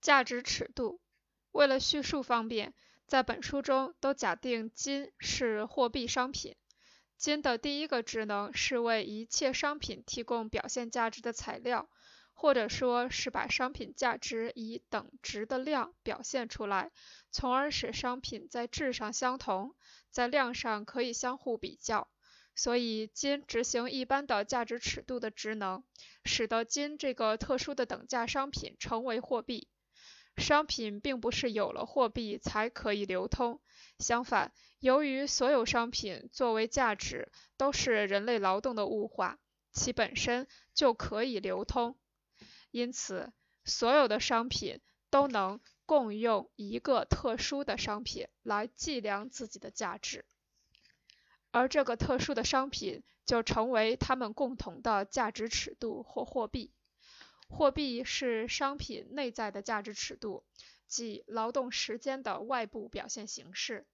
[0.00, 1.00] 价值尺度。
[1.52, 2.74] 为了叙述方便，
[3.06, 6.54] 在本书中都假定金是货币商品。
[7.16, 11.88] 金的第一个职能是为一切商品提供表现价值的材料，
[12.34, 16.90] 或者说是把商品价值以等值的量表现出来，
[17.30, 19.74] 从而使商品在质上相同，
[20.10, 22.08] 在量上可以相互比较。
[22.54, 25.84] 所以，金执行一般的价值尺度的职能，
[26.24, 29.68] 使得金这个特殊的等价商品成为货币。
[30.36, 33.60] 商品并不是有了货币才可以流通，
[33.98, 39.38] 相反，由于所有商品作为价值都是人类劳动的物化，
[39.72, 41.96] 其本身就可以流通，
[42.70, 43.32] 因此，
[43.64, 44.80] 所有的商品
[45.10, 50.24] 都能共用一个特殊的商品来计量自己的价值，
[51.50, 56.72] 而这个特殊的商品就成为他们共同的价值尺度或货币。
[57.48, 60.44] 货币是商品内在的价值尺度，
[60.86, 63.86] 即劳动时间的外部表现形式。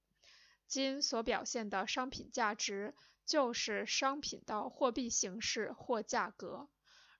[0.66, 2.94] 金所表现的商品价值，
[3.26, 6.68] 就是商品的货币形式或价格。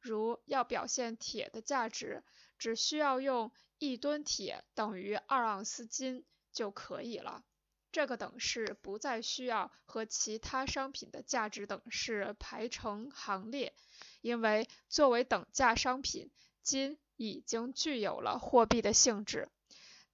[0.01, 2.25] 如要表现铁的价值，
[2.59, 7.45] 只需要用一吨铁等于二盎司金就可以了。
[7.93, 13.75] 这个等式不再需要和其他商品的价值等式排成行列。
[14.23, 16.31] 因为作为等价商品，
[16.63, 19.49] 金已经具有了货币的性质，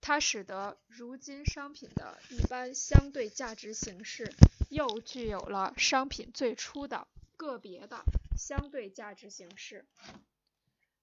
[0.00, 4.34] 它使得如今商品的一般相对价值形式
[4.70, 8.02] 又具有了商品最初的个别的
[8.36, 9.86] 相对价值形式。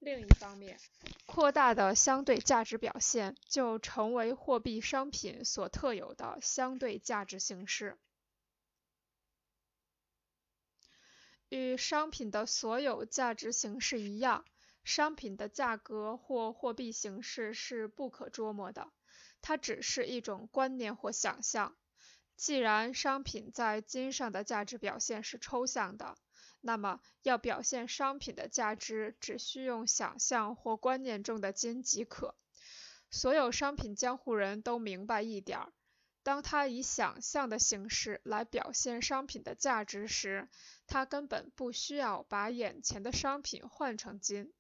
[0.06, 0.78] 另一方面，
[1.26, 7.98] 扩大的相对价值表现就成为货币商品所特有的相对价值形式。
[11.50, 14.46] 与商品的所有价值形式一样，
[14.84, 18.92] 商品的价格或货币形式是不可捉摸的，
[19.42, 21.76] 它只是一种观念或想象。
[22.36, 26.16] 既然商品在金上的价值表现是抽象的，
[26.68, 32.34] 那么要表现商品的价值，只需用想象或观念中的金即可。
[33.12, 35.60] 所有商品江湖人都明白一点。
[36.24, 40.50] 当他以想象的形式来表现商品的价值时，
[40.88, 44.52] 他根本不需要把眼前的商品换成金。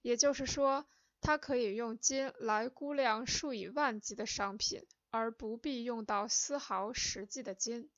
[0.00, 0.86] 也就是说，
[1.20, 7.90] 他可以用金来估量数以万计的商品，而不必用到丝毫实际的金。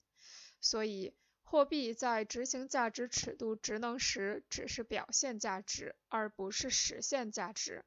[0.61, 7.85] 所以，货币在执行价值尺度职能时，只是表现价值，而不是实现价值。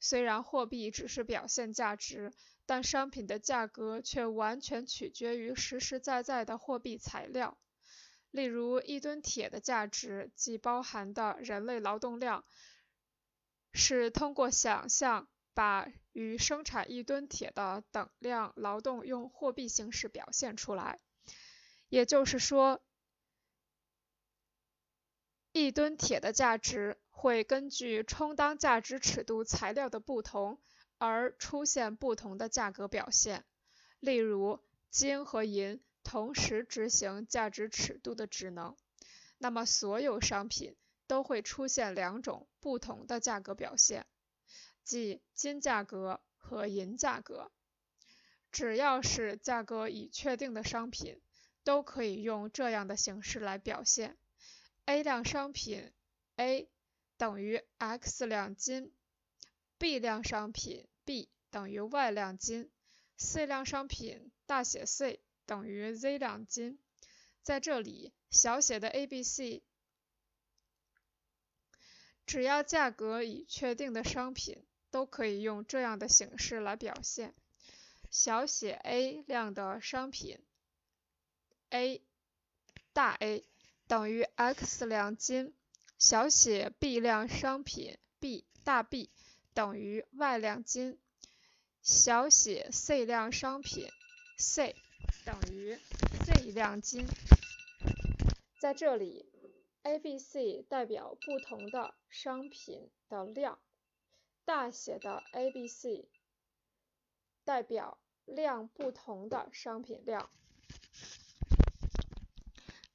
[0.00, 2.32] 虽然货币只是表现价值。
[2.66, 7.58] 但商品的价格却完全取决于实实在在的货币材料。
[8.30, 12.44] 例如，一吨铁的价值，即包含的人类劳动量，
[13.72, 21.00] 是通过想象把与生产一吨铁的等量劳动用货币形式表现出来。
[21.90, 22.80] 也就是说，
[25.52, 30.58] 一吨铁的价值会根据充当价值尺度材料的不同。
[31.02, 33.46] 而出现不同的价格表现，
[34.00, 38.76] 例如金和银同时执行价值尺度的职能，
[39.38, 40.76] 那么所有商品
[41.06, 44.04] 都会出现两种不同的价格表现，
[44.84, 47.50] 即金价格和银价格。
[48.52, 51.18] 只要是价格已确定的商品，
[51.64, 54.16] 都可以用这样的形式来表现
[54.86, 55.92] ：A 量商品
[56.36, 56.68] A
[57.16, 58.92] 等于 X 量金
[59.78, 60.86] ，B 量商品。
[61.06, 62.70] B 等于 Y 量金
[63.16, 66.78] ，C 量商品大写 C 等于 Z 量金。
[67.42, 69.64] 在这里，小写的 A、B、C，
[72.26, 77.34] 只要价格已确定的商品，都可以用这样的形式来表现：
[78.08, 80.38] 小写 A 量的商品
[81.70, 82.02] A
[82.92, 83.44] 大 A
[83.88, 85.54] 等于 X 量金，
[85.98, 89.10] 小写 B 量商品 B 大 B。
[89.52, 90.96] 等于 Y 量金，
[91.82, 93.88] 小写 c 量商品
[94.38, 94.76] C
[95.26, 95.76] 等于
[96.24, 97.04] Z 量金。
[98.60, 99.26] 在这里
[99.82, 103.58] ，A、B、C 代表不同的商品的量，
[104.44, 106.08] 大写的 A、B、C
[107.44, 110.30] 代表量不同的商品量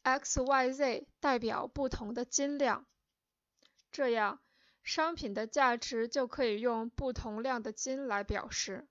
[0.06, 2.86] ，X、Y、Z 代表不同的金量。
[3.92, 4.40] 这样。
[4.84, 8.88] 商品的价值就可以用不同量的金来表示，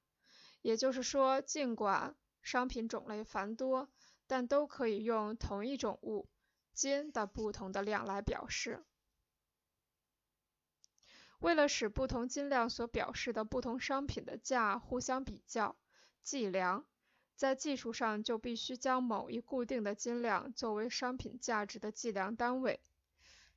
[0.61, 3.89] 也就是说，尽管商品种类繁多，
[4.27, 6.29] 但都可以用同一种物
[6.73, 8.85] 金的不同的量来表示。
[11.39, 15.77] 为了使不同金量所表示的不同商品的价互相比较、
[16.25, 16.85] 计量，
[17.37, 22.81] 在技术上就必须将某一固定的金量作为商品价值的计量单位。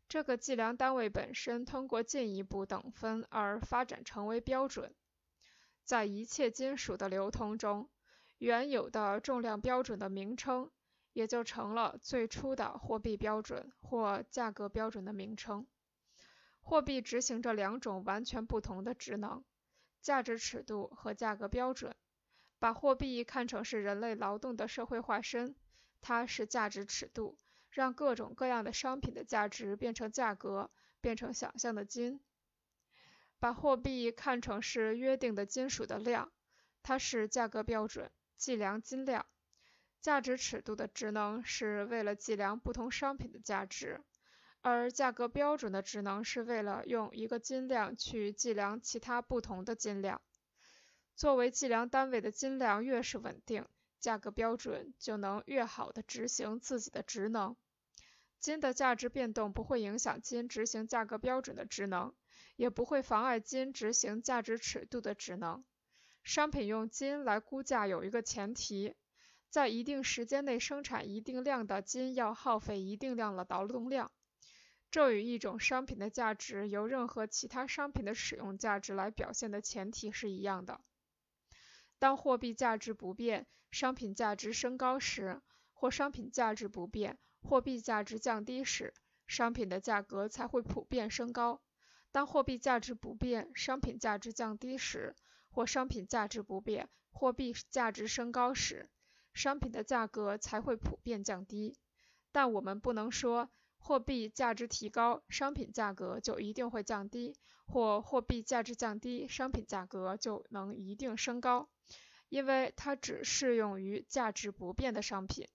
[0.09, 4.95] 这个计量单位本身通过进一步等分而发展成为标准。
[5.83, 7.89] 在一切金属的流通中，
[8.37, 10.71] 原有的重量标准的名称
[11.13, 15.65] 也就成了最初的货币标准或价格标准的名称。
[16.61, 19.43] 货币执行着两种完全不同的职能：
[20.01, 21.95] 价值尺度和价格标准。
[22.59, 25.55] 把货币看成是人类劳动的社会化身，
[26.01, 27.37] 它是价值尺度。
[27.69, 32.19] 让各种各样的商品的价值变成价格，变成想象的金。
[33.37, 36.31] 把货币看成是约定的金属的量，
[36.81, 39.27] 它是价格标准，计量金量。
[40.01, 44.01] 价值尺度的职能是为了计量不同商品的价值，
[44.61, 50.19] 而价格标准的职能是为了用一个金量去计量其他不同的金量。
[51.17, 53.65] 作为计量单位的金量越是稳定，
[53.99, 57.55] 价格标准就能越好地执行自己的职能。
[58.39, 62.13] 金的价值变动不会影响金执行价格标准的职能，
[62.55, 65.65] 也不会妨碍金执行价值尺度的职能。
[66.21, 68.93] 商品用金来估价有一个前提，
[69.49, 74.11] 在一定时间内生产一定量的金要耗费一定量的劳动量。
[74.91, 80.79] 这与一种商品的价值由任何其他商品的使用价值来表现的前提是一样的。
[81.99, 85.41] 当货币价值不变，商品价值升高时，
[85.73, 87.17] 或商品价值不变。
[87.41, 88.93] 货币价值降低时，
[89.25, 91.61] 商品的价格才会普遍升高。
[92.11, 95.15] 当货币价值不变，商品价值降低时，
[95.49, 98.89] 或商品价值不变，货币价值升高时，
[99.33, 101.75] 商品的价格才会普遍降低。
[102.31, 107.35] 但我们不能说货币价值提高，商品价格就一定会降低，
[107.65, 111.69] 或货币价值降低，商品价格就能一定升高，
[112.29, 115.47] 因为它只适用于价值不变的商品。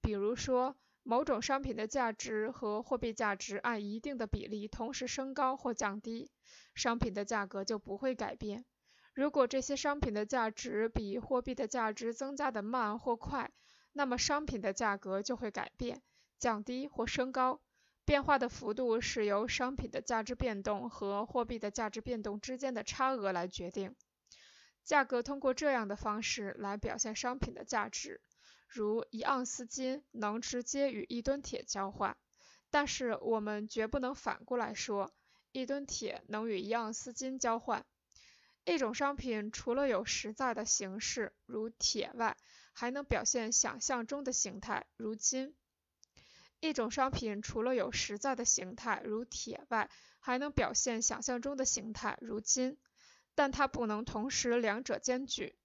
[0.00, 0.76] 比如说。
[1.04, 6.30] 某种商品的价值和货币价值按一定的比例同时升高或降低，
[6.76, 8.64] 商品的价格就不会改变。
[9.12, 13.50] 如果这些商品的价值比货币的价值增加的慢或快，
[13.92, 16.00] 那么商品的价格就会改变、
[16.38, 17.60] 降低或升高。
[18.04, 23.96] 变化的幅度是由商品的价值变动和货币的价值变动之间的差额来决定。
[24.84, 28.20] 价格通过这样的方式来表现商品的价值。
[28.68, 32.16] 如一盎司金能直接与一吨铁交换，
[32.70, 35.12] 但是我们绝不能反过来说，
[35.52, 37.84] 一吨铁能与一盎司金交换。
[38.64, 42.36] 一种商品除了有实在的形式，如铁外，
[42.72, 45.54] 还能表现想象中的形态，如金。
[46.60, 49.90] 一种商品除了有实在的形态，如铁外，
[50.20, 52.78] 还能表现想象中的形态，如金，
[53.34, 55.56] 但它不能同时两者兼具。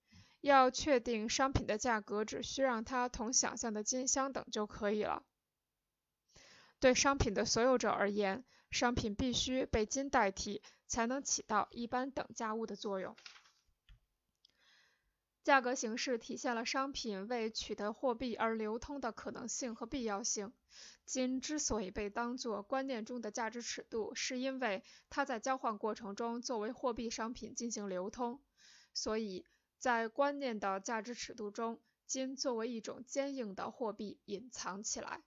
[0.41, 5.23] 要确定商品的价格，只需让它同想象的金相等就可以了。
[6.79, 13.15] 对商品的所有者而言，商品必须被金代替，才能起到一般等价物的作用。
[15.47, 20.51] 价格形式体现了商品为取得货币而流通的可能性和必要性。
[21.05, 28.41] 金之所以被当作观念中的价值尺度，是因为它在交换过程中作为货币商品进行流通，
[28.93, 29.45] 所以。
[29.77, 35.21] 在观念的价值尺度中，金作为一种坚硬的货币隐藏起来。